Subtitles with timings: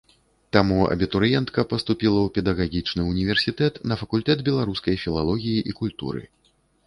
[0.55, 6.21] Таму абітурыентка паступіла ў педагагічны ўніверсітэт на факультэт беларускай філалогіі і культуры.